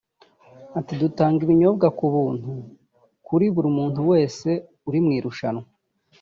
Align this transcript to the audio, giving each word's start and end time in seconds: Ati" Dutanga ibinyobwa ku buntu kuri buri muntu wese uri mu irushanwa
Ati" 0.79 0.93
Dutanga 1.01 1.39
ibinyobwa 1.45 1.87
ku 1.97 2.05
buntu 2.13 2.49
kuri 3.27 3.45
buri 3.53 3.69
muntu 3.77 3.99
wese 4.11 4.49
uri 4.87 4.99
mu 5.05 5.11
irushanwa 5.17 5.65